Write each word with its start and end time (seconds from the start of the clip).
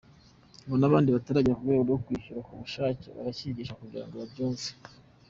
Ngo 0.65 0.75
n’abandi 0.77 1.09
bataragera 1.15 1.57
ku 1.57 1.63
rwego 1.65 1.83
rwo 1.87 1.99
kwishyura 2.03 2.45
ku 2.47 2.53
bushake 2.61 3.05
baracyigishwa 3.15 3.77
kugira 3.81 4.05
ngo 4.05 4.15
babyumve. 4.21 4.69